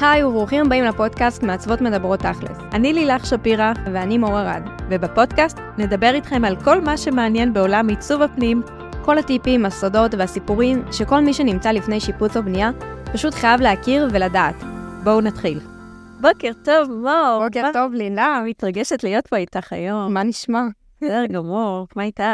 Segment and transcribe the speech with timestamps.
[0.00, 2.58] היי וברוכים הבאים לפודקאסט מעצבות מדברות תכלס.
[2.72, 8.22] אני לילך שפירא ואני מור ארד, ובפודקאסט נדבר איתכם על כל מה שמעניין בעולם עיצוב
[8.22, 8.62] הפנים,
[9.04, 12.70] כל הטיפים, הסודות והסיפורים שכל מי שנמצא לפני שיפוץ או בנייה
[13.12, 14.54] פשוט חייב להכיר ולדעת.
[15.04, 15.60] בואו נתחיל.
[16.20, 17.44] בוקר טוב, מור.
[17.44, 17.72] בוקר מה?
[17.72, 18.42] טוב, לילה.
[18.46, 20.14] מתרגשת להיות פה איתך היום.
[20.14, 20.62] מה נשמע?
[20.96, 22.24] בסדר גמור, מה איתך?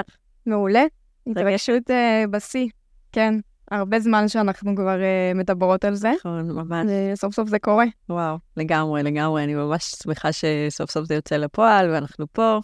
[0.47, 0.85] מעולה.
[1.27, 2.69] התרגשות uh, בשיא,
[3.13, 3.35] כן.
[3.71, 6.13] הרבה זמן שאנחנו כבר uh, מדברות על זה.
[6.19, 6.87] נכון, ממש.
[7.15, 7.85] סוף סוף זה קורה.
[8.09, 9.45] וואו, לגמרי, לגמרי.
[9.45, 12.59] אני ממש שמחה שסוף סוף זה יוצא לפועל ואנחנו פה.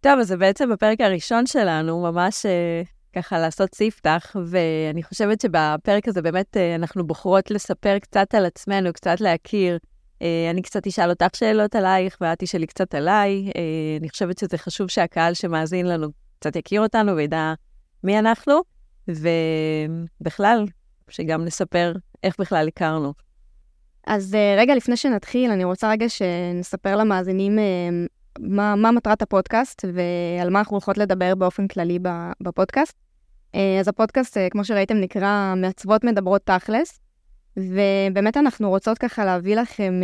[0.00, 6.08] טוב, אז זה בעצם בפרק הראשון שלנו, ממש uh, ככה לעשות ספתח, ואני חושבת שבפרק
[6.08, 9.78] הזה באמת uh, אנחנו בוחרות לספר קצת על עצמנו, קצת להכיר.
[10.18, 13.50] Uh, אני קצת אשאל אותך שאלות עלייך, ואת תשאלי קצת עליי.
[13.50, 13.52] Uh,
[14.00, 17.54] אני חושבת שזה חשוב שהקהל שמאזין לנו קצת יכיר אותנו וידע
[18.04, 18.77] מי אנחנו.
[19.08, 20.64] ובכלל,
[21.08, 23.12] שגם נספר איך בכלל הכרנו.
[24.06, 27.64] אז אה, רגע לפני שנתחיל, אני רוצה רגע שנספר למאזינים אה,
[28.38, 31.98] מה, מה מטרת הפודקאסט ועל מה אנחנו הולכות לדבר באופן כללי
[32.40, 32.94] בפודקאסט.
[33.54, 37.00] אה, אז הפודקאסט, כמו שראיתם, נקרא מעצבות מדברות תכלס,
[37.56, 40.00] ובאמת אנחנו רוצות ככה להביא לכם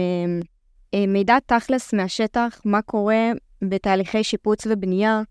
[1.09, 5.23] מידע תכלס מהשטח, מה קורה בתהליכי שיפוץ ובנייה,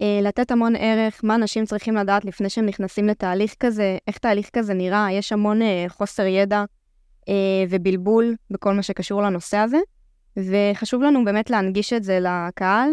[0.00, 4.74] לתת המון ערך, מה אנשים צריכים לדעת לפני שהם נכנסים לתהליך כזה, איך תהליך כזה
[4.74, 6.64] נראה, יש המון אה, חוסר ידע
[7.28, 7.34] אה,
[7.70, 9.78] ובלבול בכל מה שקשור לנושא הזה,
[10.36, 12.90] וחשוב לנו באמת להנגיש את זה לקהל,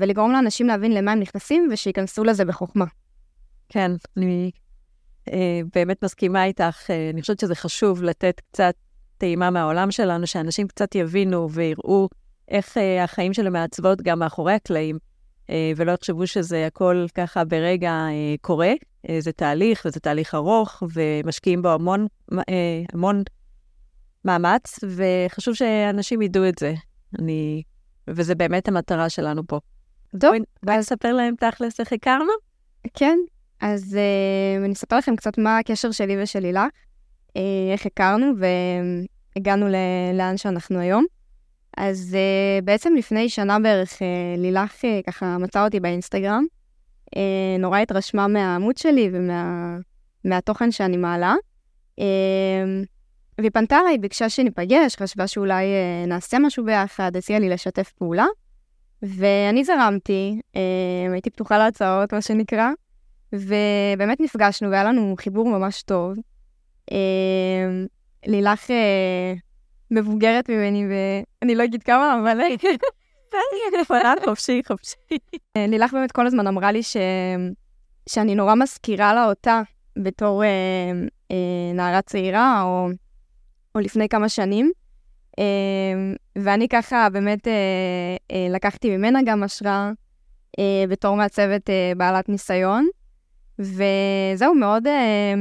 [0.00, 2.84] ולגרום לאנשים להבין למה הם נכנסים ושייכנסו לזה בחוכמה.
[3.68, 4.50] כן, אני
[5.74, 8.74] באמת מסכימה איתך, אני חושבת שזה חשוב לתת קצת
[9.18, 12.08] טעימה מהעולם שלנו, שאנשים קצת יבינו ויראו
[12.48, 14.98] איך החיים של המעצבות גם מאחורי הקלעים.
[15.50, 18.72] אה, ולא יחשבו שזה הכל ככה ברגע אה, קורה.
[19.08, 22.06] אה, זה תהליך, וזה תהליך ארוך, ומשקיעים בו המון,
[22.92, 23.22] המון
[24.24, 26.74] מאמץ, וחשוב שאנשים ידעו את זה.
[27.18, 27.62] אני...
[28.08, 29.60] וזה באמת המטרה שלנו פה.
[30.20, 30.34] טוב.
[30.62, 32.32] בואי נספר להם תכלס איך הכרנו?
[32.94, 33.18] כן,
[33.60, 37.38] אז uh, אני אספר לכם קצת מה הקשר שלי ושל uh,
[37.72, 38.26] איך הכרנו
[39.36, 41.04] והגענו ל- לאן שאנחנו היום.
[41.76, 44.04] אז uh, בעצם לפני שנה בערך uh,
[44.38, 46.44] לילך uh, ככה מצאה אותי באינסטגרם.
[47.14, 47.18] Uh,
[47.58, 49.10] נורא התרשמה מהעמוד שלי
[50.24, 51.34] ומהתוכן ומה, שאני מעלה.
[52.00, 52.02] Uh,
[53.38, 58.26] והיא פנתה אליי, ביקשה שניפגש, חשבה שאולי uh, נעשה משהו ביחד, הציעה לי לשתף פעולה.
[59.02, 60.56] ואני זרמתי, uh,
[61.12, 62.70] הייתי פתוחה להצעות, מה שנקרא,
[63.32, 66.14] ובאמת נפגשנו והיה לנו חיבור ממש טוב.
[66.90, 66.94] Uh,
[68.26, 68.66] לילך...
[68.66, 69.51] Uh,
[69.92, 72.38] מבוגרת ממני, ואני לא אגיד כמה, אבל...
[74.24, 74.96] חופשי, חופשי.
[75.58, 76.96] לילך באמת כל הזמן אמרה לי ש...
[78.08, 79.62] שאני נורא מזכירה לה אותה
[79.98, 80.48] בתור אה,
[81.30, 82.88] אה, נערה צעירה, או,
[83.74, 84.72] או לפני כמה שנים.
[85.38, 85.44] אה,
[86.38, 87.52] ואני ככה באמת אה,
[88.30, 89.90] אה, לקחתי ממנה גם השראה
[90.58, 92.88] אה, בתור מעצבת אה, בעלת ניסיון.
[93.58, 95.34] וזהו, מאוד אה,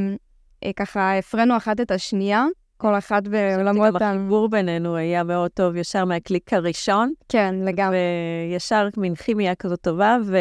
[0.63, 2.45] אה, ככה הפרינו אחת את השנייה.
[2.81, 3.93] כל אחת בעולמות...
[3.99, 7.13] גם החיבור בינינו היה מאוד טוב, ישר מהקליק הראשון.
[7.29, 7.97] כן, לגמרי.
[8.51, 10.37] וישר מין כימיה כזאת טובה, ו...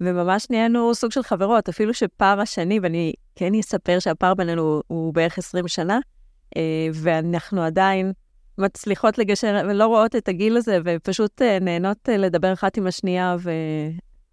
[0.00, 5.38] וממש נהיינו סוג של חברות, אפילו שפער השני, ואני כן אספר שהפער בינינו הוא בערך
[5.38, 5.98] 20 שנה,
[6.56, 8.12] אה, ואנחנו עדיין
[8.58, 13.36] מצליחות לגשר, ולא רואות את הגיל הזה, ופשוט אה, נהנות אה, לדבר אחת עם השנייה,
[13.38, 13.50] ו...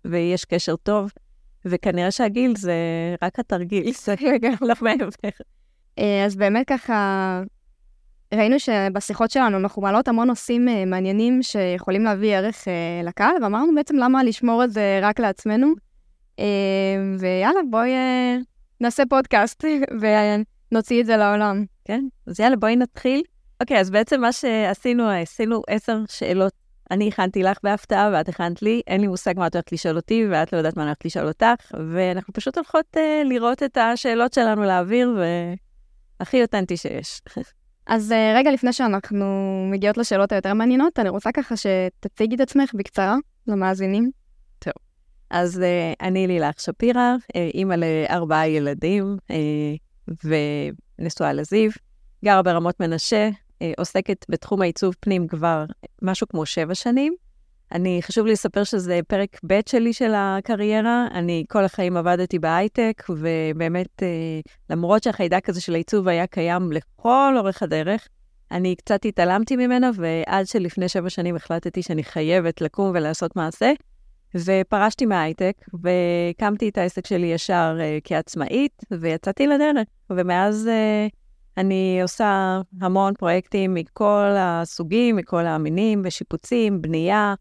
[0.05, 1.11] ויש קשר טוב.
[1.65, 2.75] וכנראה שהגיל זה
[3.21, 4.15] רק התרגיל, זה
[4.61, 5.09] לא מעבר.
[6.00, 7.41] אה, אז באמת ככה,
[8.33, 13.75] ראינו שבשיחות שלנו אנחנו מעלות המון נושאים אה, מעניינים שיכולים להביא ערך אה, לקהל, ואמרנו
[13.75, 15.67] בעצם למה לשמור את זה רק לעצמנו.
[17.19, 17.91] ויאללה, בואי
[18.81, 19.66] נעשה פודקאסט
[20.72, 21.66] ונוציא את זה לעולם.
[21.85, 23.22] כן, אז יאללה, בואי נתחיל.
[23.62, 26.53] אוקיי, אז בעצם מה שעשינו, עשינו עשר שאלות.
[26.91, 30.25] אני הכנתי לך בהפתעה ואת הכנת לי, אין לי מושג מה את הולכת לשאול אותי
[30.31, 34.33] ואת לא יודעת מה אני הולכת לשאול אותך, ואנחנו פשוט הולכות uh, לראות את השאלות
[34.33, 35.23] שלנו לאוויר, ו...
[36.19, 37.21] הכי אותנטי שיש.
[37.88, 39.25] אז uh, רגע לפני שאנחנו
[39.71, 43.15] מגיעות לשאלות היותר מעניינות, אני רוצה ככה שתציגי את עצמך בקצרה
[43.47, 44.12] למאזינים.
[44.59, 44.73] טוב.
[45.29, 49.17] אז uh, אני לילך שפירא, uh, אימא לארבעה ילדים
[51.00, 51.71] ונשואה לזיו,
[52.25, 53.29] גרה ברמות מנשה,
[53.77, 55.65] עוסקת בתחום העיצוב פנים כבר
[56.01, 57.15] משהו כמו שבע שנים.
[57.71, 61.07] אני, חשוב לי לספר שזה פרק ב' שלי של הקריירה.
[61.12, 64.07] אני כל החיים עבדתי בהייטק, ובאמת, אה,
[64.69, 68.07] למרות שהחיידק הזה של העיצוב היה קיים לכל אורך הדרך,
[68.51, 73.71] אני קצת התעלמתי ממנו, ועד שלפני שבע שנים החלטתי שאני חייבת לקום ולעשות מעשה,
[74.35, 79.88] ופרשתי מההייטק, והקמתי את העסק שלי ישר uh, כעצמאית, ויצאתי לדרך.
[80.09, 81.15] ומאז uh,
[81.57, 87.33] אני עושה המון פרויקטים מכל הסוגים, מכל המינים, ושיפוצים, בנייה,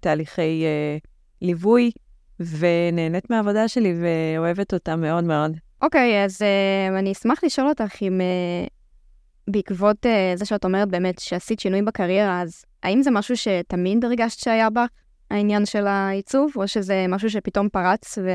[0.00, 0.96] תהליכי אה,
[1.42, 1.90] ליווי,
[2.40, 5.56] ונהנית מהעבודה שלי ואוהבת אותה מאוד מאוד.
[5.82, 8.70] אוקיי, okay, אז uh, אני אשמח לשאול אותך אם uh,
[9.52, 14.38] בעקבות uh, זה שאת אומרת באמת שעשית שינוי בקריירה, אז האם זה משהו שתמיד הרגשת
[14.38, 14.86] שהיה בך,
[15.30, 18.28] העניין של העיצוב, או שזה משהו שפתאום פרץ ו...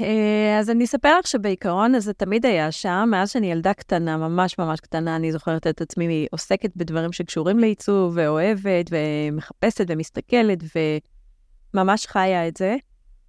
[0.00, 4.58] אה, אז אני אספר לך שבעיקרון זה תמיד היה שם, מאז שאני ילדה קטנה, ממש
[4.58, 10.58] ממש קטנה, אני זוכרת את עצמי עוסקת בדברים שקשורים לעיצוב, ואוהבת, ומחפשת ומסתכלת,
[11.74, 12.76] וממש חיה את זה.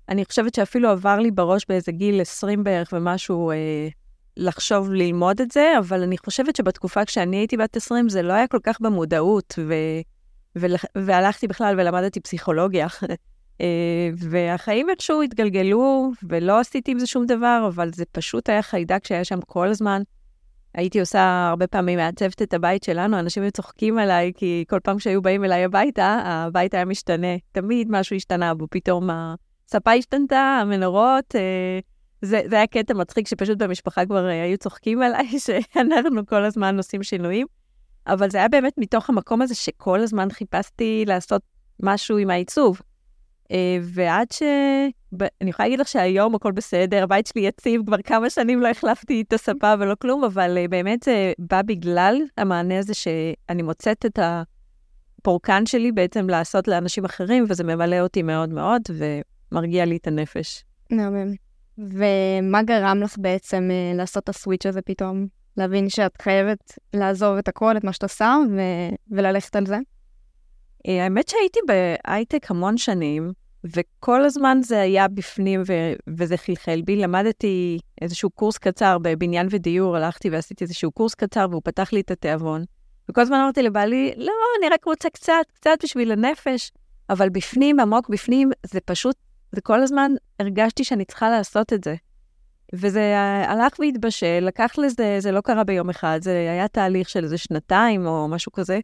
[0.10, 3.88] אני חושבת שאפילו עבר לי בראש באיזה גיל 20 בערך ומשהו אה,
[4.38, 8.48] לחשוב ללמוד את זה, אבל אני חושבת שבתקופה כשאני הייתי בת 20 זה לא היה
[8.48, 9.74] כל כך במודעות, ו...
[10.96, 12.88] והלכתי בכלל ולמדתי פסיכולוגיה.
[13.62, 19.08] אה, והחיים איכשהו התגלגלו, ולא עשיתי עם זה שום דבר, אבל זה פשוט היה חיידק
[19.08, 20.02] שהיה שם כל הזמן.
[20.74, 25.00] הייתי עושה הרבה פעמים, מעצבת את הבית שלנו, אנשים היו צוחקים עליי, כי כל פעם
[25.00, 27.38] שהיו באים אליי הביתה, הבית היה משתנה.
[27.52, 31.80] תמיד משהו השתנה בו, פתאום הספה השתנתה, המנורות, אה,
[32.22, 36.78] זה, זה היה קטע מצחיק שפשוט במשפחה כבר אה, היו צוחקים עליי, שאנחנו כל הזמן
[36.78, 37.48] עושים שינויים.
[38.08, 41.42] אבל זה היה באמת מתוך המקום הזה שכל הזמן חיפשתי לעשות
[41.80, 42.82] משהו עם העיצוב.
[43.52, 44.44] אה, ועד ש...
[45.42, 49.24] אני יכולה להגיד לך שהיום הכל בסדר, הבית שלי יציב, כבר כמה שנים לא החלפתי
[49.28, 54.20] את הספה ולא כלום, אבל אה, באמת זה בא בגלל המענה הזה שאני מוצאת את
[55.22, 58.82] הפורקן שלי בעצם לעשות לאנשים אחרים, וזה ממלא אותי מאוד מאוד
[59.52, 60.64] ומרגיע לי את הנפש.
[60.92, 61.34] מהמם.
[61.78, 65.28] ומה גרם לך בעצם אה, לעשות את הסוויץ' הזה פתאום?
[65.58, 69.78] להבין שאת חייבת לעזוב את הכל, את מה שאת עושה, ו- וללכת על זה?
[70.88, 73.32] אה, האמת שהייתי בהייטק המון שנים,
[73.64, 76.96] וכל הזמן זה היה בפנים ו- וזה חלחל בי.
[76.96, 82.12] למדתי איזשהו קורס קצר בבניין ודיור, הלכתי ועשיתי איזשהו קורס קצר והוא פתח לי את
[82.12, 82.64] התיאבון.
[83.10, 86.72] וכל הזמן אמרתי לבעלי, לא, אני רק רוצה קצת, קצת בשביל הנפש.
[87.10, 89.16] אבל בפנים, עמוק בפנים, זה פשוט,
[89.52, 91.96] זה כל הזמן הרגשתי שאני צריכה לעשות את זה.
[92.74, 93.14] וזה
[93.48, 98.06] הלך והתבשל, לקח לזה, זה לא קרה ביום אחד, זה היה תהליך של איזה שנתיים
[98.06, 98.80] או משהו כזה.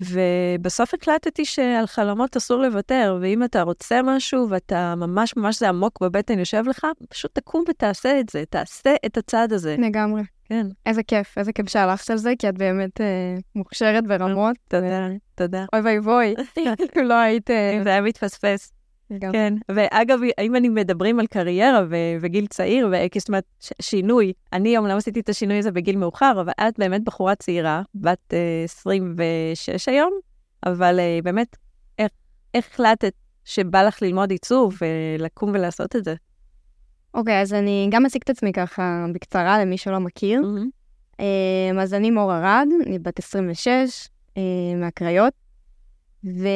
[0.00, 6.00] ובסוף הקלטתי שעל חלומות אסור לוותר, ואם אתה רוצה משהו ואתה ממש ממש זה עמוק
[6.00, 9.76] בבטן יושב לך, פשוט תקום ותעשה את זה, תעשה את הצעד הזה.
[9.78, 10.22] לגמרי.
[10.44, 10.66] כן.
[10.86, 14.56] איזה כיף, איזה כיף שהלכת על זה, כי את באמת אה, מוכשרת ברמות.
[14.68, 15.64] תודה, תודה.
[15.72, 16.34] אוי ואבוי,
[17.08, 17.50] לא היית...
[17.50, 18.72] אה, זה היה מתפספס.
[19.18, 19.32] גם.
[19.32, 21.84] כן, ואגב, אם אני מדברים על קריירה
[22.20, 23.44] וגיל צעיר, זאת אומרת,
[23.80, 28.32] שינוי, אני אומנם עשיתי את השינוי הזה בגיל מאוחר, אבל את באמת בחורה צעירה, בת
[28.32, 30.12] uh, 26 היום,
[30.66, 31.56] אבל uh, באמת,
[31.98, 32.10] איך,
[32.54, 33.12] איך החלטת
[33.44, 36.14] שבא לך ללמוד עיצוב ולקום ולעשות את זה?
[37.14, 40.40] אוקיי, okay, אז אני גם אציג את עצמי ככה בקצרה למי שלא מכיר.
[40.40, 40.82] Mm-hmm.
[41.18, 43.68] Um, אז אני מור ארד, אני בת 26,
[44.30, 44.40] um,
[44.76, 45.32] מהקריות,
[46.24, 46.48] ו...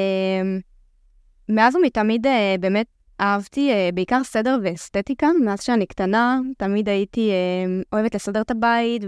[1.48, 2.86] מאז ומתמיד אה, באמת
[3.20, 5.28] אהבתי אה, בעיקר סדר ואסתטיקה.
[5.44, 9.02] מאז שאני קטנה, תמיד הייתי אה, אוהבת לסדר את הבית,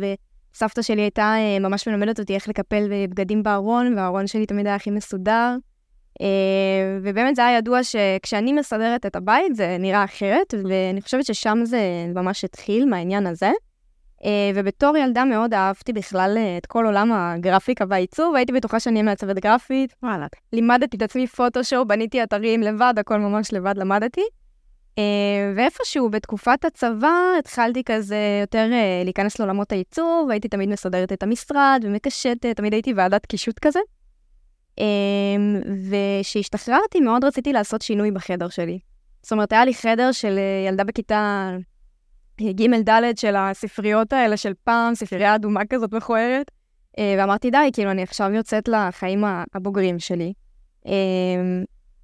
[0.55, 4.91] וסבתא שלי הייתה ממש מלמדת אותי איך לקפל בגדים בארון, והארון שלי תמיד היה הכי
[4.91, 5.57] מסודר.
[7.03, 11.81] ובאמת זה היה ידוע שכשאני מסדרת את הבית זה נראה אחרת, ואני חושבת ששם זה
[12.15, 13.51] ממש התחיל, מהעניין הזה.
[14.23, 18.95] Uh, ובתור ילדה מאוד אהבתי בכלל uh, את כל עולם הגרפיקה והעיצוב, הייתי בטוחה שאני
[18.95, 19.95] אהיה מעצבת גרפית.
[20.03, 20.27] וואלה.
[20.53, 24.21] לימדתי את עצמי פוטושופ, בניתי אתרים לבד, הכל ממש לבד למדתי.
[24.21, 25.01] Uh,
[25.57, 28.71] ואיפשהו בתקופת הצבא התחלתי כזה יותר
[29.05, 33.81] להיכנס לעולמות העיצוב, הייתי תמיד מסדרת את המשרד ומקשטת, תמיד הייתי ועדת קישוט כזה.
[35.91, 38.79] וכשהשתחררתי מאוד רציתי לעשות שינוי בחדר שלי.
[39.23, 41.51] זאת אומרת, היה לי חדר של ילדה בכיתה
[42.43, 46.51] ג' ד' של הספריות האלה של פעם, ספרייה אדומה כזאת מכוערת.
[46.99, 50.33] אה, ואמרתי, די, כאילו, אני עכשיו יוצאת לחיים הבוגרים שלי.
[50.87, 50.93] אה,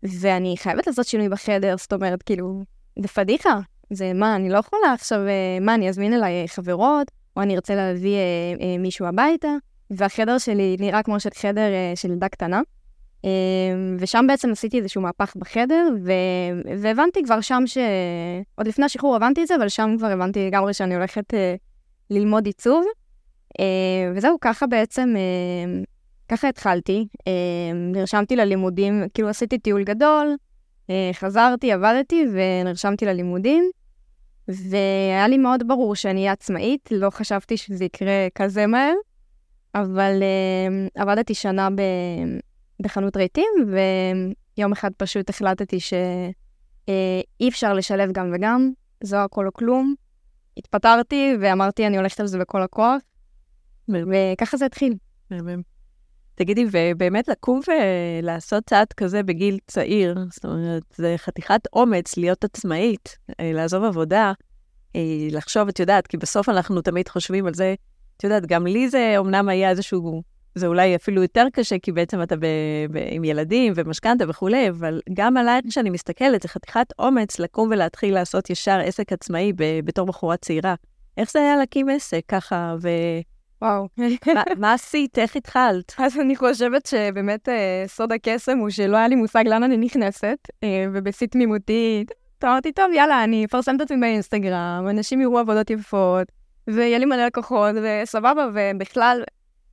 [0.02, 2.62] ואני חייבת לעשות שינוי בחדר, זאת אומרת, כאילו,
[2.98, 3.58] זה פדיחה.
[3.90, 7.74] זה מה, אני לא יכולה עכשיו, אה, מה, אני אזמין אליי חברות, או אני ארצה
[7.74, 8.16] להביא
[8.78, 9.48] מישהו הביתה,
[9.90, 12.60] והחדר שלי נראה כמו של חדר של ילדה קטנה.
[13.24, 16.12] אמ, ושם בעצם עשיתי איזשהו מהפך בחדר, ו...
[16.78, 17.78] והבנתי כבר שם ש...
[18.54, 21.36] עוד לפני השחרור הבנתי את זה, אבל שם כבר הבנתי לגמרי שאני הולכת uh,
[22.10, 22.84] ללמוד עיצוב.
[23.58, 23.62] Uh,
[24.14, 25.84] וזהו, ככה בעצם, uh,
[26.28, 27.06] ככה התחלתי.
[27.74, 30.36] נרשמתי ללימודים, כאילו עשיתי טיול גדול,
[31.12, 33.70] חזרתי, עבדתי ונרשמתי ללימודים.
[34.48, 38.94] והיה לי מאוד ברור שאני אהיה עצמאית, לא חשבתי שזה יקרה כזה מהר,
[39.74, 40.22] אבל
[40.94, 41.80] עבדתי שנה ב...
[42.82, 43.50] בחנות רהיטים,
[44.56, 48.70] ויום אחד פשוט החלטתי שאי אפשר לשלב גם וגם,
[49.02, 49.94] זו הכל או כלום.
[50.56, 53.02] התפטרתי ואמרתי, אני הולכת על זה בכל הכוח.
[53.88, 54.94] וככה זה התחיל.
[56.34, 63.18] תגידי, ובאמת לקום ולעשות צעד כזה בגיל צעיר, זאת אומרת, זה חתיכת אומץ להיות עצמאית,
[63.40, 64.32] אה, לעזוב עבודה,
[64.96, 65.00] אה,
[65.30, 67.74] לחשוב, את יודעת, כי בסוף אנחנו תמיד חושבים על זה,
[68.16, 70.22] את יודעת, גם לי זה אמנם היה איזשהו,
[70.54, 72.46] זה אולי אפילו יותר קשה, כי בעצם אתה ב,
[72.90, 78.14] ב, עם ילדים ומשכנתה וכולי, אבל גם עלייך כשאני מסתכלת, זה חתיכת אומץ לקום ולהתחיל
[78.14, 80.74] לעשות ישר עסק עצמאי ב, בתור בחורה צעירה.
[81.16, 82.88] איך זה היה להקים עסק ככה, ו...
[83.62, 83.88] וואו.
[84.34, 85.18] מה, מה עשית?
[85.18, 85.92] איך התחלת?
[86.04, 90.38] אז אני חושבת שבאמת אה, סוד הקסם הוא שלא היה לי מושג לאן אני נכנסת,
[90.64, 92.04] אה, ובשיא תמימותי,
[92.44, 96.26] אמרתי, טוב, יאללה, אני אפרסם את עצמי באינסטגרם, אנשים יראו עבודות יפות,
[96.66, 99.22] ויהיה לי מלא לקוחות, וסבבה, ובכלל,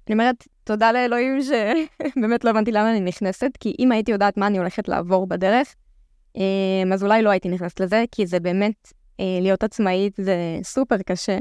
[0.07, 4.47] אני אומרת, תודה לאלוהים שבאמת לא הבנתי לאן אני נכנסת, כי אם הייתי יודעת מה
[4.47, 5.75] אני הולכת לעבור בדרך,
[6.37, 8.93] אה, אז אולי לא הייתי נכנסת לזה, כי זה באמת,
[9.41, 11.37] להיות עצמאית זה סופר קשה.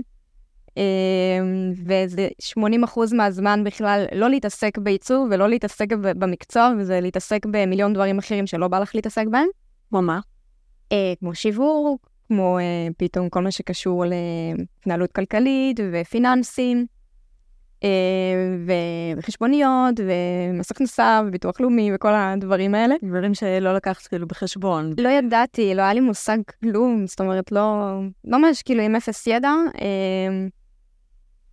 [0.77, 7.93] אמ, וזה 80 אחוז מהזמן בכלל לא להתעסק בעיצוב ולא להתעסק במקצוע, וזה להתעסק במיליון
[7.93, 9.47] דברים אחרים שלא בא לך להתעסק בהם.
[9.89, 10.21] כמו מה?
[10.93, 16.83] אה, כמו שיווק, כמו אה, פתאום כל מה שקשור להתנהלות כלכלית ופיננסים, אה,
[19.17, 22.95] וחשבוניות, ומס הכנסה, וביטוח לאומי, וכל הדברים האלה.
[23.05, 24.93] דברים שלא לקחת כאילו בחשבון.
[24.99, 29.27] לא ידעתי, לא היה לי מושג כלום, זאת אומרת, לא, לא ממש כאילו עם אפס
[29.27, 29.53] ידע.
[29.81, 30.47] אה,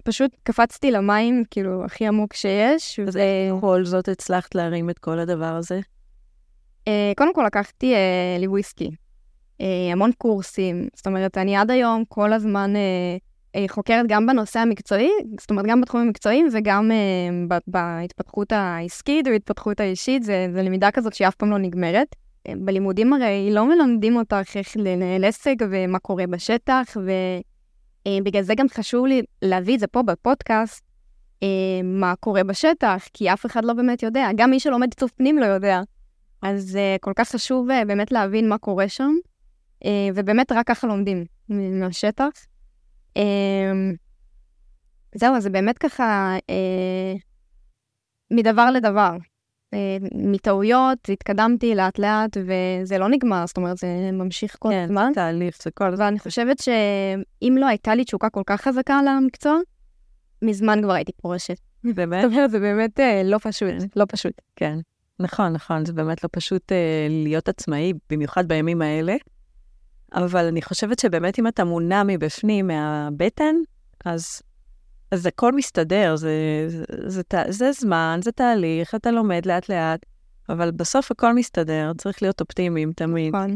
[0.04, 3.00] פשוט קפצתי למים, כאילו, הכי עמוק שיש.
[3.00, 3.20] אז
[3.58, 5.80] בכל זאת הצלחת להרים את כל הדבר הזה?
[6.86, 7.94] Uh, קודם כל לקחתי
[8.40, 8.90] לי וויסקי.
[9.92, 10.88] המון קורסים.
[10.96, 12.74] זאת אומרת, אני עד היום כל הזמן
[13.68, 20.24] חוקרת גם בנושא המקצועי, זאת אומרת, גם בתחומים המקצועיים וגם uh, בהתפתחות העסקית ובהתפתחות האישית.
[20.24, 22.16] זה, זה למידה כזאת שהיא אף פעם לא נגמרת.
[22.48, 27.12] בלימודים הרי לא מלמדים אותך איך לנהל עסק ומה קורה בשטח, ו...
[28.08, 30.84] אה, בגלל זה גם חשוב לי להביא את זה פה בפודקאסט,
[31.44, 31.48] אה,
[31.84, 34.30] מה קורה בשטח, כי אף אחד לא באמת יודע.
[34.36, 35.82] גם מי שלומד עיצוב פנים לא יודע.
[36.42, 39.12] אז אה, כל כך חשוב באמת להבין מה קורה שם,
[40.16, 42.30] ובאמת רק ככה לומדים מהשטח.
[45.16, 46.38] זהו, אז זה באמת ככה
[48.32, 49.18] מדבר לדבר.
[49.74, 55.08] אה, מטעויות, התקדמתי לאט-לאט, וזה לא נגמר, זאת אומרת, זה ממשיך כל כן, הזמן.
[55.08, 56.06] כן, תהליך, זה כל הזמן.
[56.06, 59.58] ואני חושבת שאם לא הייתה לי תשוקה כל כך חזקה למקצוע,
[60.42, 61.58] מזמן כבר הייתי פורשת.
[61.84, 62.22] באמת?
[62.24, 63.74] זאת אומרת, זה באמת אה, לא פשוט.
[63.96, 64.34] לא פשוט.
[64.56, 64.80] כן,
[65.20, 69.16] נכון, נכון, זה באמת לא פשוט אה, להיות עצמאי, במיוחד בימים האלה.
[70.14, 73.56] אבל אני חושבת שבאמת אם אתה מונע מבפנים, מהבטן,
[74.06, 74.42] אז
[75.12, 80.06] אז הכל מסתדר, זה, זה, זה, זה, זה זמן, זה תהליך, אתה לומד לאט-לאט,
[80.50, 83.36] אבל בסוף הכל מסתדר, צריך להיות אופטימיים תמיד.
[83.36, 83.56] נכון.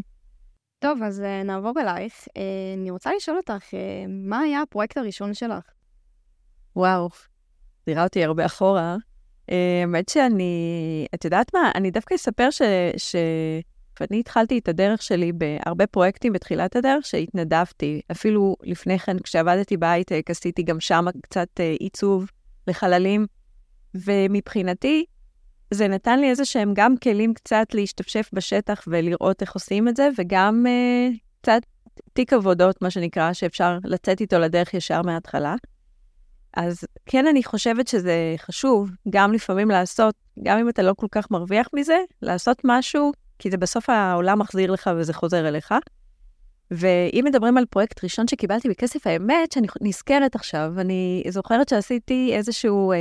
[0.79, 2.13] טוב, אז uh, נעבור אלייך.
[2.13, 2.31] Uh,
[2.77, 3.75] אני רוצה לשאול אותך, uh,
[4.10, 5.63] מה היה הפרויקט הראשון שלך?
[6.75, 7.10] וואו,
[7.88, 8.96] נראה אותי הרבה אחורה.
[9.50, 12.62] האמת שאני, את יודעת מה, אני דווקא אספר ש...
[12.98, 13.15] ש...
[14.00, 18.01] ואני התחלתי את הדרך שלי בהרבה פרויקטים בתחילת הדרך שהתנדבתי.
[18.12, 22.25] אפילו לפני כן, כשעבדתי בהייטק, עשיתי גם שם קצת uh, עיצוב
[22.67, 23.25] לחללים,
[23.95, 25.05] ומבחינתי,
[25.71, 30.10] זה נתן לי איזה שהם גם כלים קצת להשתפשף בשטח ולראות איך עושים את זה,
[30.17, 31.62] וגם uh, קצת
[32.13, 35.55] תיק עבודות, מה שנקרא, שאפשר לצאת איתו לדרך ישר מההתחלה.
[36.53, 41.31] אז כן, אני חושבת שזה חשוב גם לפעמים לעשות, גם אם אתה לא כל כך
[41.31, 45.74] מרוויח מזה, לעשות משהו כי זה בסוף העולם מחזיר לך וזה חוזר אליך.
[46.71, 52.91] ואם מדברים על פרויקט ראשון שקיבלתי בכסף, האמת שאני נזכרת עכשיו, אני זוכרת שעשיתי איזשהו
[52.91, 52.98] אה,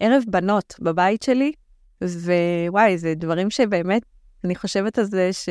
[0.00, 1.52] ערב בנות בבית שלי,
[2.02, 4.02] ווואי, זה דברים שבאמת,
[4.44, 5.48] אני חושבת על זה ש...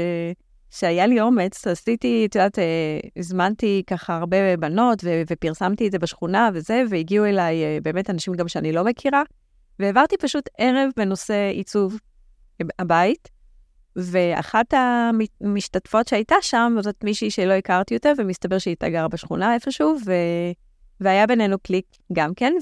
[0.71, 5.99] שהיה לי אומץ, עשיתי, את יודעת, אה, הזמנתי ככה הרבה בנות ו- ופרסמתי את זה
[5.99, 9.23] בשכונה וזה, והגיעו אליי אה, באמת אנשים גם שאני לא מכירה,
[9.79, 11.97] והעברתי פשוט ערב בנושא עיצוב
[12.79, 13.40] הבית.
[13.95, 14.73] ואחת
[15.41, 20.11] המשתתפות שהייתה שם, זאת מישהי שלא הכרתי אותה, ומסתבר שהיא הייתה גרה בשכונה איפשהו, ו...
[20.99, 22.53] והיה בינינו קליק גם כן,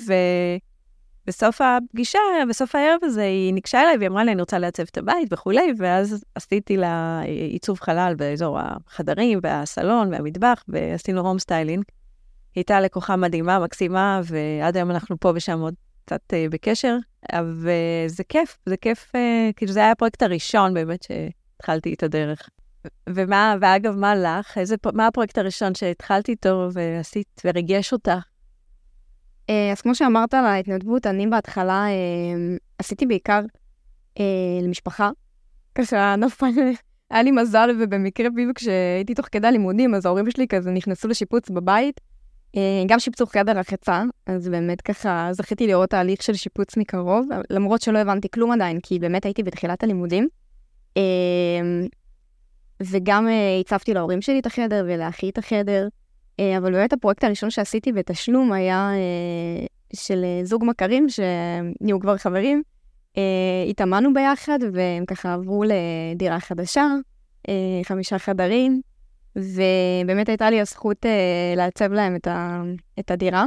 [1.26, 2.20] ובסוף הפגישה,
[2.50, 5.74] בסוף הערב הזה, היא ניגשה אליי והיא אמרה לי, אני רוצה לעצב את הבית וכולי,
[5.78, 7.22] ואז עשיתי לה
[7.52, 11.84] עיצוב חלל באזור החדרים והסלון והמטבח, ועשינו home styling.
[12.56, 15.74] היא הייתה לקוחה מדהימה, מקסימה, ועד היום אנחנו פה ושם עוד
[16.10, 16.98] קצת אה, בקשר,
[17.36, 22.50] וזה כיף, זה כיף, אה, כאילו זה היה הפרויקט הראשון באמת שהתחלתי את הדרך.
[23.10, 24.58] ומה, ואגב, מה לך?
[24.58, 28.12] איזה, מה הפרויקט הראשון שהתחלתי איתו ועשית וריגש אותך?
[28.12, 31.86] אה, אז כמו שאמרת על ההתנדבות, אני בהתחלה
[32.78, 33.42] עשיתי בעיקר
[34.64, 35.10] למשפחה.
[35.76, 36.46] ככה נפל,
[37.10, 41.50] היה לי מזל, ובמקרה בדיוק כשהייתי תוך כדי הלימודים, אז ההורים שלי כזה נכנסו לשיפוץ
[41.50, 42.09] בבית, אה,
[42.88, 47.98] גם שיפצו חדר רחצה, אז באמת ככה זכיתי לראות תהליך של שיפוץ מקרוב, למרות שלא
[47.98, 50.28] הבנתי כלום עדיין, כי באמת הייתי בתחילת הלימודים.
[50.98, 51.02] אה,
[52.84, 53.28] וגם
[53.62, 55.88] הצבתי להורים שלי את החדר ולאחי את החדר,
[56.58, 58.92] אבל באמת הפרויקט הראשון שעשיתי בתשלום היה
[59.96, 62.64] של זוג מכרים שנהיו כבר חברים.
[63.70, 66.88] התאמנו ביחד והם ככה עברו לדירה חדשה,
[67.84, 68.82] חמישה חדרים,
[69.40, 72.62] ובאמת הייתה לי הזכות uh, לעצב להם את, ה,
[73.00, 73.46] את הדירה.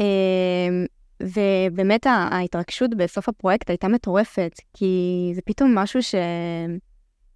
[0.00, 0.02] Uh,
[1.22, 6.14] ובאמת ההתרגשות בסוף הפרויקט הייתה מטורפת, כי זה פתאום משהו ש...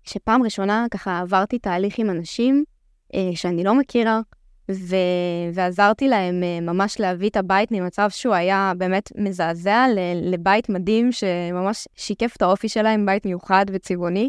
[0.02, 2.64] שפעם ראשונה ככה עברתי תהליך עם אנשים
[3.12, 4.20] uh, שאני לא מכירה,
[4.70, 4.96] ו...
[5.54, 9.98] ועזרתי להם uh, ממש להביא את הבית ממצב שהוא היה באמת מזעזע ל...
[10.32, 14.28] לבית מדהים, שממש שיקף את האופי שלהם, בית מיוחד וצבעוני.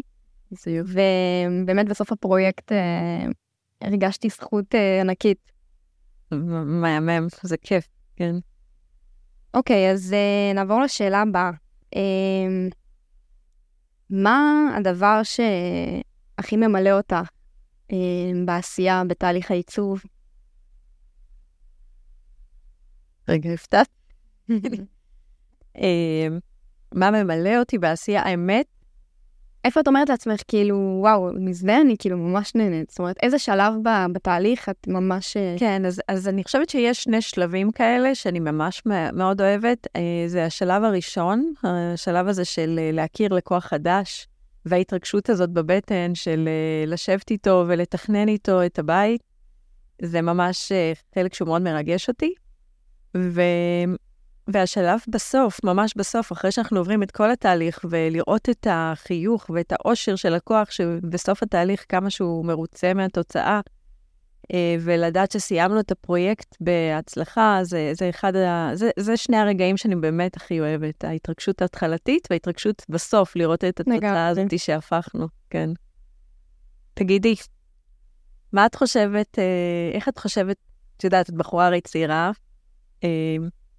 [0.52, 3.26] ובאמת בסוף הפרויקט אה,
[3.80, 5.52] הרגשתי זכות אה, ענקית.
[6.32, 8.34] מהמם, זה כיף, כן.
[9.54, 11.50] אוקיי, אז אה, נעבור לשאלה הבאה.
[14.10, 17.28] מה הדבר שהכי ממלא אותך
[18.46, 20.02] בעשייה, בתהליך העיצוב?
[23.28, 23.88] רגע, הפתעת.
[26.94, 28.22] מה ממלא אותי בעשייה?
[28.22, 28.66] האמת,
[29.68, 32.90] איפה את אומרת לעצמך, כאילו, וואו, מזה אני כאילו ממש נהנית?
[32.90, 33.74] זאת אומרת, איזה שלב
[34.12, 35.36] בתהליך את ממש...
[35.36, 38.82] אה, כן, אז, אז אני חושבת שיש שני שלבים כאלה שאני ממש
[39.12, 39.86] מאוד אוהבת.
[39.96, 44.28] אה, זה השלב הראשון, השלב הזה של אה, להכיר לקוח חדש,
[44.66, 46.48] וההתרגשות הזאת בבטן של
[46.86, 49.22] לשבת איתו ולתכנן איתו את הבית.
[50.02, 50.72] זה ממש
[51.14, 52.34] חלק שהוא מאוד מרגש אותי.
[53.16, 53.42] ו...
[54.52, 60.16] והשלב בסוף, ממש בסוף, אחרי שאנחנו עוברים את כל התהליך, ולראות את החיוך ואת האושר
[60.16, 63.60] של לקוח, שבסוף התהליך כמה שהוא מרוצה מהתוצאה,
[64.52, 68.70] אה, ולדעת שסיימנו את הפרויקט בהצלחה, זה, זה אחד ה...
[68.74, 74.28] זה, זה שני הרגעים שאני באמת הכי אוהבת, ההתרגשות ההתחלתית וההתרגשות בסוף, לראות את התוצאה
[74.28, 75.70] הזאת שהפכנו, כן.
[76.94, 77.34] תגידי,
[78.52, 79.44] מה את חושבת, אה,
[79.92, 80.56] איך את חושבת,
[80.96, 82.30] את יודעת, את בחורה הרי צעירה,
[83.04, 83.36] אה,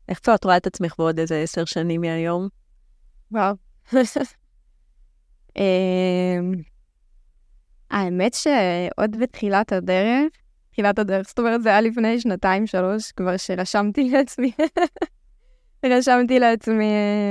[0.09, 2.47] איפה את רואה את עצמך בעוד איזה עשר שנים מהיום?
[3.31, 3.55] וואו.
[5.57, 6.53] אמ,
[7.91, 10.27] האמת שעוד בתחילת הדרך,
[10.71, 14.51] תחילת הדרך, זאת אומרת, זה היה לפני שנתיים, שלוש, כבר שרשמתי לעצמי,
[15.85, 16.85] רשמתי לעצמי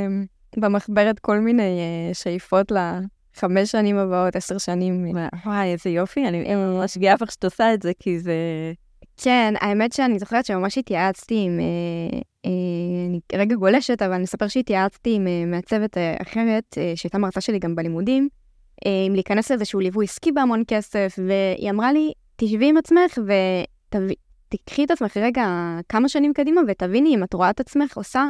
[0.06, 0.24] אמ,
[0.56, 5.16] במחברת כל מיני אה, שאיפות לחמש שנים הבאות, עשר שנים.
[5.44, 8.32] וואי, איזה יופי, אני ממש גאה לך שאת עושה את זה, כי זה...
[9.18, 12.50] כן, האמת שאני זוכרת שממש התייעצתי עם, אה, אה,
[13.08, 17.40] אני רגע גולשת, אבל אני אספר שהתייעצתי עם אה, מעצבת אה, אחרת, אה, שהייתה מרצה
[17.40, 18.28] שלי גם בלימודים,
[18.86, 23.18] אה, עם להיכנס לאיזשהו ליווי עסקי בהמון כסף, והיא אמרה לי, תשבי עם עצמך
[23.94, 25.46] ותקחי את עצמך רגע
[25.88, 28.24] כמה שנים קדימה ותביני אם את רואה את עצמך עושה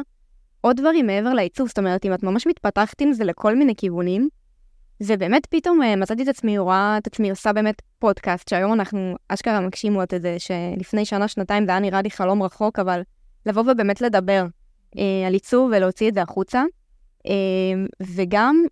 [0.61, 4.29] עוד דברים מעבר לעיצוב, זאת אומרת, אם את ממש מתפתחת עם זה לכל מיני כיוונים,
[5.03, 9.59] ובאמת פתאום uh, מצאתי את עצמי, רואה את עצמי עושה באמת פודקאסט, שהיום אנחנו אשכרה
[9.59, 13.01] מגשימות את זה, שלפני שנה, שנתיים זה היה נראה לי חלום רחוק, אבל
[13.45, 14.45] לבוא ובאמת לדבר
[14.95, 16.63] uh, על עיצוב ולהוציא את זה החוצה.
[17.27, 17.31] Uh,
[18.01, 18.63] וגם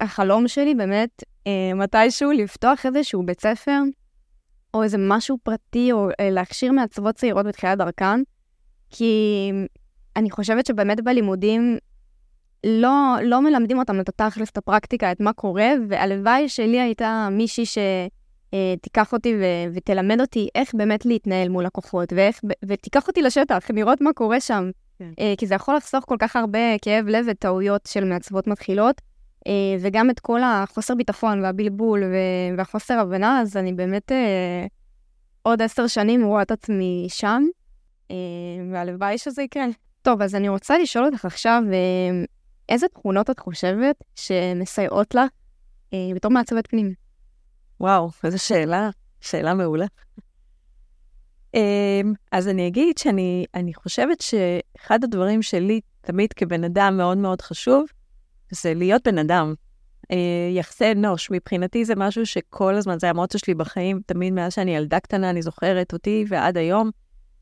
[0.00, 3.80] החלום שלי באמת uh, מתישהו לפתוח איזשהו בית ספר,
[4.74, 8.20] או איזה משהו פרטי, או uh, להכשיר מעצבות צעירות בתחילת דרכן,
[8.90, 9.52] כי
[10.16, 11.78] אני חושבת שבאמת בלימודים
[12.64, 17.64] לא, לא מלמדים אותם את התכלס, את הפרקטיקה, את מה קורה, והלוואי שלי הייתה מישהי
[17.66, 24.00] שתיקח אותי ו- ותלמד אותי איך באמת להתנהל מול לקוחות, ואיך, ותיקח אותי לשטח, לראות
[24.00, 24.70] מה קורה שם.
[24.98, 25.10] כן.
[25.20, 29.00] אה, כי זה יכול לחסוך כל כך הרבה כאב לב וטעויות של מעצבות מתחילות,
[29.46, 32.02] אה, וגם את כל החוסר ביטחון והבלבול
[32.56, 34.66] והחוסר הבנה, אז אני באמת אה,
[35.42, 37.42] עוד עשר שנים רואה את עצמי שם,
[38.72, 39.64] והלוואי שזה יקרה.
[40.02, 41.62] טוב, אז אני רוצה לשאול אותך עכשיו,
[42.68, 45.30] איזה תכונות את חושבת שמסייעות לך
[45.92, 46.94] אה, בתור מעצבת פנים?
[47.80, 49.86] וואו, איזו שאלה, שאלה מעולה.
[51.54, 52.00] אה,
[52.32, 57.84] אז אני אגיד שאני אני חושבת שאחד הדברים שלי תמיד כבן אדם מאוד מאוד חשוב,
[58.50, 59.54] זה להיות בן אדם.
[60.10, 64.76] אה, יחסי אנוש, מבחינתי זה משהו שכל הזמן, זה המוטו שלי בחיים, תמיד מאז שאני
[64.76, 66.90] ילדה קטנה, אני זוכרת אותי ועד היום.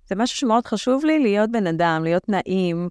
[0.09, 2.89] זה משהו שמאוד חשוב לי, להיות בן אדם, להיות נעים.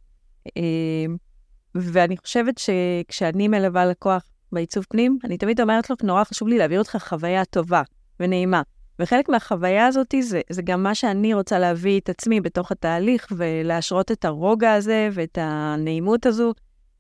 [1.76, 6.80] ואני חושבת שכשאני מלווה לקוח בעיצוב פנים, אני תמיד אומרת לו, נורא חשוב לי להעביר
[6.80, 7.82] אותך חוויה טובה
[8.20, 8.62] ונעימה.
[9.00, 14.12] וחלק מהחוויה הזאת זה, זה גם מה שאני רוצה להביא את עצמי בתוך התהליך, ולהשרות
[14.12, 16.54] את הרוגע הזה ואת הנעימות הזו,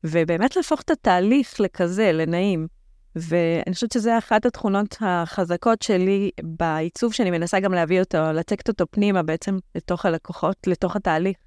[0.03, 2.67] ובאמת להפוך את התהליך לכזה, לנעים.
[3.15, 8.85] ואני חושבת שזו אחת התכונות החזקות שלי בעיצוב, שאני מנסה גם להביא אותו, לצקת אותו
[8.91, 11.38] פנימה בעצם לתוך הלקוחות, לתוך התהליך.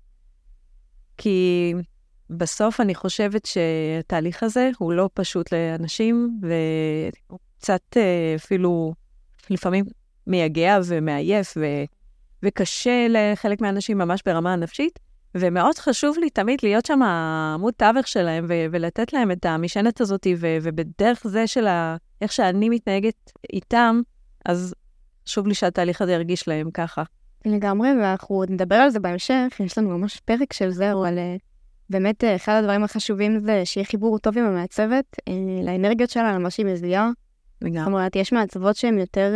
[1.16, 1.74] כי
[2.30, 8.94] בסוף אני חושבת שהתהליך הזה הוא לא פשוט לאנשים, והוא קצת אה, אפילו
[9.50, 9.84] לפעמים
[10.26, 11.64] מייגע ומעייף, ו...
[12.42, 14.98] וקשה לחלק מהאנשים ממש ברמה הנפשית.
[15.34, 20.26] ומאוד חשוב לי תמיד להיות שם עמוד תווך שלהם ו- ולתת להם את המשענת הזאת,
[20.36, 24.00] ו- ובדרך זה של ה- איך שאני מתנהגת איתם,
[24.46, 24.74] אז
[25.28, 27.02] חשוב לי שהתהליך הזה ירגיש להם ככה.
[27.46, 31.36] לגמרי, ואנחנו נדבר על זה בהמשך, יש לנו ממש פרק של זה, אבל אה,
[31.90, 35.32] באמת אה, אחד הדברים החשובים זה שיהיה חיבור טוב עם המעצבת, אה,
[35.64, 37.10] לאנרגיות שלה, למה שהיא מזיעה.
[37.62, 37.78] לגמרי.
[37.78, 39.34] זאת אומרת, יש מעצבות שהן יותר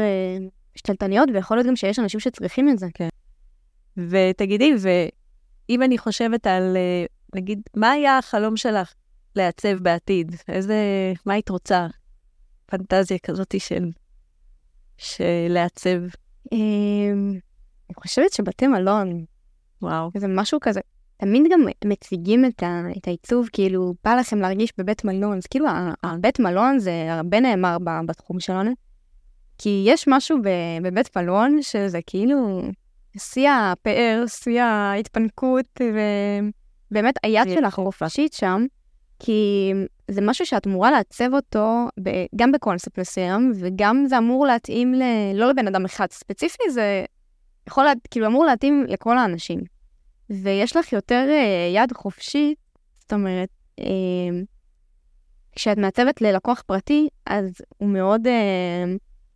[0.75, 2.87] שתלטניות, ויכול להיות גם שיש אנשים שצריכים את זה.
[2.95, 3.09] כן.
[3.97, 6.77] ותגידי, ואם אני חושבת על,
[7.35, 8.93] נגיד, מה היה החלום שלך
[9.37, 10.37] לעצב בעתיד?
[10.49, 10.77] איזה,
[11.27, 11.87] מה היית רוצה?
[12.67, 13.91] פנטזיה כזאת של,
[14.97, 15.99] של לעצב.
[16.53, 17.33] אמ,
[17.89, 19.25] אני חושבת שבתי מלון,
[19.83, 20.11] וואו.
[20.19, 20.81] זה משהו כזה,
[21.23, 25.67] תמיד גם מציגים את, ה, את העיצוב, כאילו, בא לכם להרגיש בבית מלון, אז כאילו,
[26.03, 28.71] הבית מלון זה הרבה נאמר בתחום שלנו,
[29.59, 30.39] כי יש משהו
[30.83, 32.63] בבית מלון שזה כאילו
[33.19, 35.81] שיא הפאר, שיא ההתפנקות,
[36.91, 38.67] ובאמת היד שלך חופשית שם,
[39.19, 39.73] כי
[40.11, 45.03] זה משהו שאת אמורה לעצב אותו ב, גם בקונספט מסוים, וגם זה אמור להתאים ל,
[45.35, 46.07] לא לבן אדם אחד.
[46.11, 47.05] ספציפי, זה
[47.69, 49.72] יכול, לה, כאילו אמור להתאים לכל האנשים.
[50.33, 52.59] ויש לך יותר uh, יד חופשית,
[52.99, 53.49] זאת אומרת,
[53.81, 53.85] uh,
[55.57, 58.31] כשאת מעצבת ללקוח פרטי, אז הוא מאוד, uh,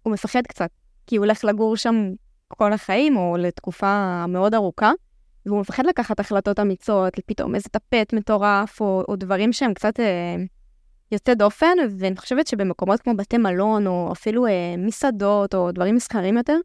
[0.03, 0.71] הוא מפחד קצת,
[1.07, 2.11] כי הוא הולך לגור שם
[2.49, 4.93] כל החיים, או לתקופה מאוד ארוכה,
[5.47, 10.37] והוא מפחד לקחת החלטות אמיצות, פתאום איזה טפט מטורף, או, או דברים שהם קצת אה,
[11.13, 16.37] יוצא דופן, ואני חושבת שבמקומות כמו בתי מלון, או אפילו אה, מסעדות, או דברים מסחרים
[16.37, 16.59] יותר, אה,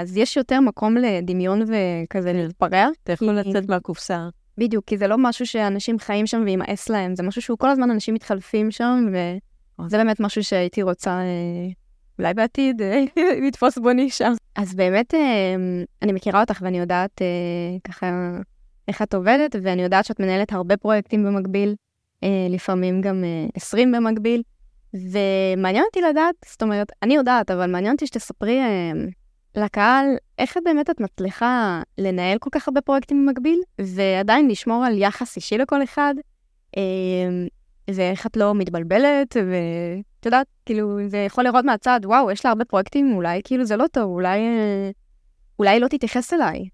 [0.00, 2.88] אז יש יותר מקום לדמיון וכזה להתפרע.
[3.02, 4.28] אתה יכול לצאת מהקופסה.
[4.58, 7.90] בדיוק, כי זה לא משהו שאנשים חיים שם וימאס להם, זה משהו שהוא כל הזמן
[7.90, 9.06] אנשים מתחלפים שם,
[9.78, 11.68] וזה באמת משהו שהייתי רוצה אה,
[12.18, 13.04] אולי בעתיד אה,
[13.46, 14.28] לתפוס בו נישה.
[14.56, 15.54] אז באמת, אה,
[16.02, 17.26] אני מכירה אותך ואני יודעת אה,
[17.84, 18.30] ככה
[18.88, 21.74] איך את עובדת, ואני יודעת שאת מנהלת הרבה פרויקטים במקביל,
[22.50, 24.42] לפעמים גם 20 במקביל,
[24.94, 28.60] ומעניין אותי לדעת, זאת אומרת, אני יודעת, אבל מעניין אותי שתספרי
[29.56, 30.06] לקהל
[30.38, 35.58] איך באמת את מצליחה לנהל כל כך הרבה פרויקטים במקביל, ועדיין לשמור על יחס אישי
[35.58, 36.14] לכל אחד,
[37.90, 42.64] ואיך את לא מתבלבלת, ואת יודעת, כאילו, זה יכול לראות מהצד, וואו, יש לה הרבה
[42.64, 44.40] פרויקטים, אולי כאילו זה לא טוב, אולי,
[45.58, 46.68] אולי לא תתייחס אליי.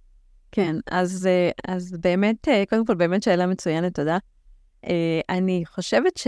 [0.53, 1.29] כן, אז,
[1.69, 4.19] אז באמת, קודם כל, באמת שאלה מצוינת, תודה.
[5.29, 6.21] אני חושבת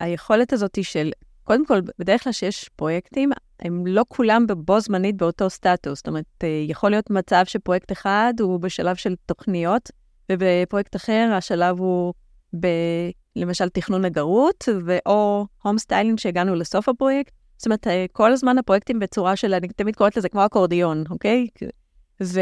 [0.00, 1.10] שהיכולת שה, הזאת של,
[1.44, 5.98] קודם כל, בדרך כלל שיש פרויקטים, הם לא כולם בו זמנית באותו סטטוס.
[5.98, 9.90] זאת אומרת, יכול להיות מצב שפרויקט אחד הוא בשלב של תוכניות,
[10.32, 12.14] ובפרויקט אחר השלב הוא
[12.60, 12.66] ב...
[13.36, 14.68] למשל תכנון הנגרות,
[15.06, 17.32] או home styling שהגענו לסוף הפרויקט.
[17.56, 21.46] זאת אומרת, אה, כל הזמן הפרויקטים בצורה של, אני תמיד קוראת לזה כמו אקורדיון, אוקיי?
[22.22, 22.40] ו,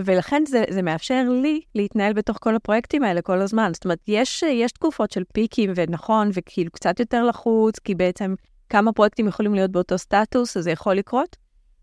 [0.00, 3.70] ולכן זה, זה מאפשר לי להתנהל בתוך כל הפרויקטים האלה כל הזמן.
[3.74, 8.34] זאת אומרת, יש, יש תקופות של פיקים, ונכון, וכאילו קצת יותר לחוץ, כי בעצם
[8.70, 11.36] כמה פרויקטים יכולים להיות באותו סטטוס, אז זה יכול לקרות.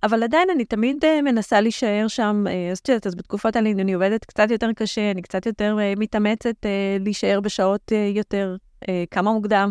[0.03, 3.69] אבל עדיין אני תמיד uh, מנסה להישאר שם, uh, אז את יודעת, אז בתקופות האלה
[3.69, 8.55] אני עובדת קצת יותר קשה, אני קצת יותר uh, מתאמצת uh, להישאר בשעות uh, יותר,
[8.83, 9.69] uh, כמה מוקדם,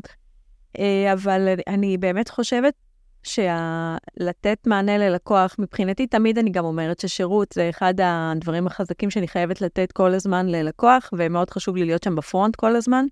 [0.76, 0.80] uh,
[1.12, 2.74] אבל אני באמת חושבת
[3.22, 9.60] שלתת מענה ללקוח, מבחינתי תמיד אני גם אומרת ששירות זה אחד הדברים החזקים שאני חייבת
[9.60, 13.04] לתת כל הזמן ללקוח, ומאוד חשוב לי להיות שם בפרונט כל הזמן.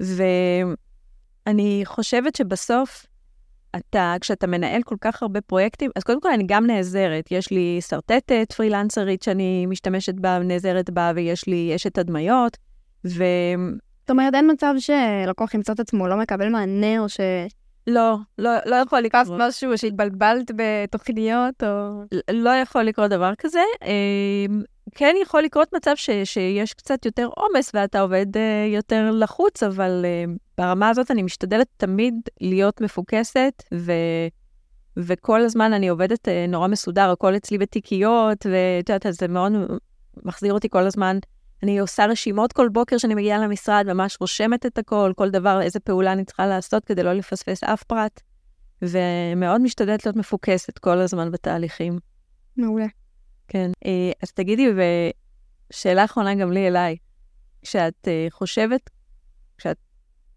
[0.00, 3.06] ואני חושבת שבסוף,
[3.76, 7.28] אתה, כשאתה מנהל כל כך הרבה פרויקטים, אז קודם כל אני גם נעזרת.
[7.30, 12.56] יש לי שרטטת פרילנסרית שאני משתמשת בה, נעזרת בה, ויש לי אשת הדמיות,
[13.06, 13.24] ו...
[14.00, 17.20] זאת אומרת, אין מצב שלקוח ימצא את עצמו, לא מקבל מענה, או ש...
[17.86, 19.26] לא, לא, לא יכול לקרות.
[19.38, 22.02] משהו שהתבלבלת בתוכניות, או...
[22.30, 23.60] לא יכול לקרות דבר כזה.
[24.94, 30.04] כן יכול לקרות מצב ש, שיש קצת יותר עומס ואתה עובד uh, יותר לחוץ, אבל
[30.04, 33.92] uh, ברמה הזאת אני משתדלת תמיד להיות מפוקסת, ו,
[34.96, 39.52] וכל הזמן אני עובדת uh, נורא מסודר, הכל אצלי בתיקיות, ואת יודעת, זה מאוד
[40.22, 41.18] מחזיר אותי כל הזמן.
[41.62, 45.80] אני עושה רשימות כל בוקר שאני מגיעה למשרד, ממש רושמת את הכל, כל דבר, איזה
[45.80, 48.20] פעולה אני צריכה לעשות כדי לא לפספס אף פרט,
[48.82, 51.98] ומאוד משתדלת להיות מפוקסת כל הזמן בתהליכים.
[52.56, 52.86] מעולה.
[53.48, 53.70] כן.
[53.86, 54.66] אה, אז תגידי,
[55.70, 56.96] ושאלה אחרונה גם לי אליי,
[57.62, 58.90] כשאת אה, חושבת,
[59.58, 59.76] כשאת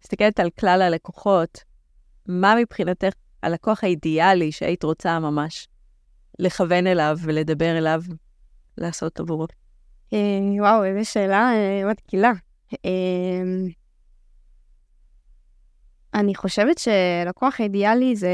[0.04, 1.64] מסתכלת על כלל הלקוחות,
[2.28, 5.68] מה מבחינתך הלקוח האידיאלי שהיית רוצה ממש
[6.40, 8.02] לכוון אליו ולדבר אליו,
[8.78, 9.48] לעשות עבורו?
[10.14, 10.18] אה,
[10.60, 11.52] וואו, איזו שאלה
[11.92, 12.32] מתקילה.
[16.14, 18.30] אני חושבת שלקוח אידיאלי זה...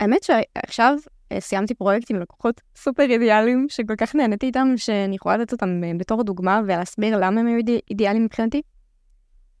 [0.00, 0.96] האמת שעכשיו
[1.38, 5.92] סיימתי פרויקט עם לקוחות סופר אידיאליים, שכל כך נהניתי איתם, שאני יכולה לתת אותם אה,
[5.98, 8.62] בתור דוגמה ולהסביר למה הם היו אידיאליים מבחינתי.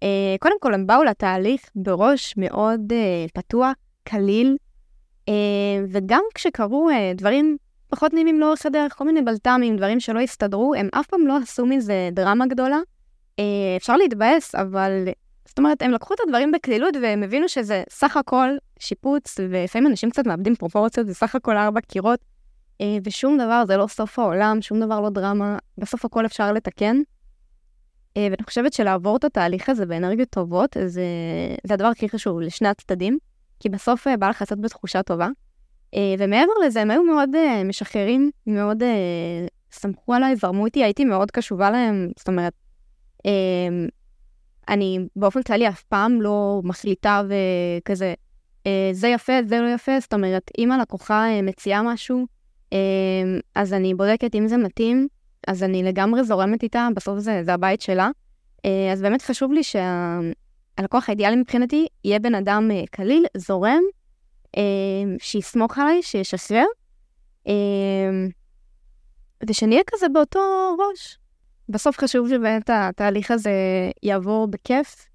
[0.02, 2.92] אה, קודם כל, הם באו לתהליך בראש מאוד
[3.34, 3.72] פתוח,
[4.04, 4.56] קליל,
[5.88, 7.56] וגם כשקרו דברים
[7.88, 11.66] פחות נעימים לאורך הדרך, כל מיני בלת"מים, דברים שלא הסתדרו, הם אף פעם לא עשו
[11.66, 12.78] מזה דרמה גדולה.
[13.76, 15.08] אפשר להתבאס, אבל
[15.48, 18.48] זאת אומרת, הם לקחו את הדברים בקלילות והם הבינו שזה סך הכל
[18.84, 22.20] שיפוץ, ולפעמים אנשים קצת מאבדים פרופורציות, זה סך הכל ארבע קירות,
[22.80, 26.96] אה, ושום דבר זה לא סוף העולם, שום דבר לא דרמה, בסוף הכל אפשר לתקן.
[28.16, 31.06] אה, ואני חושבת שלעבור את התהליך הזה באנרגיות טובות, זה,
[31.66, 33.18] זה הדבר הכי חשוב לשני הצדדים,
[33.60, 35.28] כי בסוף אה, בא לך לצאת בתחושה טובה.
[36.18, 37.30] ומעבר לזה, הם היו מאוד
[37.64, 38.82] משחררים, מאוד
[39.72, 42.52] סמכו עליי, זרמו איתי, הייתי מאוד קשובה להם, זאת אומרת,
[44.68, 48.14] אני באופן כללי אף פעם לא מחליטה וכזה,
[48.92, 52.26] זה יפה, זה לא יפה, זאת אומרת, אם הלקוחה אה, מציעה משהו,
[52.72, 52.78] אה,
[53.54, 55.08] אז אני בודקת אם זה מתאים,
[55.46, 58.10] אז אני לגמרי זורמת איתה, בסוף זה, זה הבית שלה.
[58.64, 61.12] אה, אז באמת חשוב לי שהלקוח שה...
[61.12, 63.82] האידיאלי מבחינתי יהיה בן אדם אה, קליל, זורם,
[64.56, 64.62] אה,
[65.18, 66.64] שיסמוך עליי, שישחרר,
[67.48, 67.52] אה,
[69.48, 70.40] ושנהיה כזה באותו
[70.78, 71.18] ראש.
[71.68, 73.52] בסוף חשוב שבאמת התהליך הזה
[74.02, 75.06] יעבור בכיף.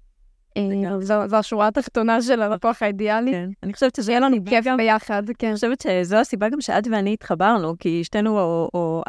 [0.56, 3.32] אה, זו, השורה התחתונה של הלקוח האידיאלי.
[3.32, 3.50] כן.
[3.62, 4.66] אני חושבת שזה יהיה לנו כיף.
[4.76, 5.46] ביחד, כן.
[5.46, 8.38] אני חושבת שזו הסיבה גם שאת ואני התחברנו, כי שתינו,
[8.74, 9.02] או.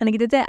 [0.00, 0.40] אני אגיד את זה,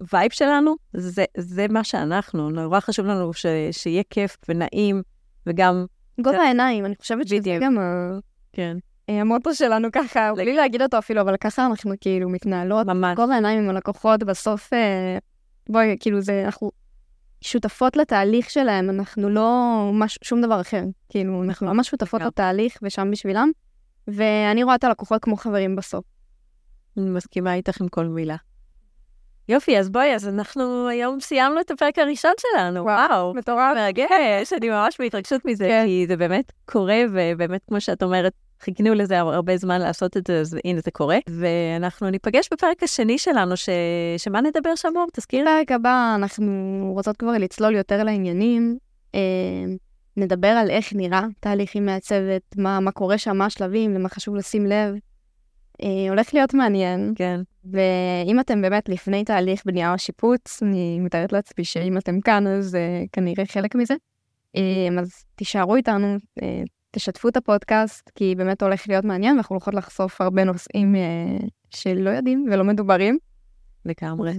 [0.00, 2.50] ה vibe שלנו, זה, זה מה שאנחנו.
[2.50, 5.02] נורא חשוב לנו ש, שיהיה כיף ונעים,
[5.46, 5.84] וגם...
[6.20, 7.76] גובה העיניים, אני חושבת שזה גם
[8.52, 8.76] כן.
[9.08, 12.86] אה, המוטו שלנו ככה, בלי להגיד אותו אפילו, אבל ככה אנחנו כאילו מתנהלות.
[12.86, 13.16] ממש.
[13.16, 14.72] גובה העיניים עם הלקוחות, בסוף...
[14.72, 15.18] אה,
[15.68, 16.70] בואי, כאילו זה, אנחנו
[17.44, 20.82] שותפות לתהליך שלהם, אנחנו לא מש, שום דבר אחר.
[21.08, 23.50] כאילו, אנחנו ממש שותפות לתהליך ושם בשבילם,
[24.08, 26.04] ואני רואה את הלקוחות כמו חברים בסוף.
[26.96, 28.36] אני מסכימה איתך עם כל מילה.
[29.48, 32.82] יופי, אז בואי, אז אנחנו היום סיימנו את הפרק הראשון שלנו.
[32.82, 33.76] וואו, מטורף.
[33.76, 35.84] מרגש, אני ממש בהתרגשות מזה, כן.
[35.86, 40.40] כי זה באמת קורה, ובאמת, כמו שאת אומרת, חיכינו לזה הרבה זמן לעשות את זה,
[40.40, 41.18] אז הנה זה קורה.
[41.28, 43.68] ואנחנו ניפגש בפרק השני שלנו, ש...
[44.18, 45.06] שמה נדבר שם אור?
[45.12, 45.42] תזכירי.
[45.42, 46.52] בפרק הבא אנחנו
[46.94, 48.78] רוצות כבר לצלול יותר לעניינים.
[49.14, 49.20] אה,
[50.16, 54.36] נדבר על איך נראה תהליך עם מעצבת, מה, מה קורה שם, מה השלבים, למה חשוב
[54.36, 54.94] לשים לב.
[55.82, 57.12] אה, הולך להיות מעניין.
[57.16, 57.40] כן.
[57.72, 62.74] ואם אתם באמת לפני תהליך בנייה או שיפוץ, אני מתארת לעצמי שאם אתם כאן, אז
[62.74, 63.94] אה, כנראה חלק מזה.
[64.56, 66.62] אה, אז תישארו איתנו, אה,
[66.94, 71.00] תשתפו את הפודקאסט, כי באמת הולך להיות מעניין, ואנחנו הולכות לחשוף הרבה נושאים אה,
[71.70, 73.18] שלא יודעים ולא מדוברים.
[73.84, 74.32] לגמרי.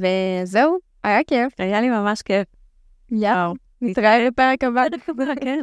[0.43, 1.53] וזהו, היה כיף.
[1.57, 2.47] היה לי ממש כיף.
[3.11, 4.83] יאו, נתראה בפרק הבא.
[5.43, 5.61] כן.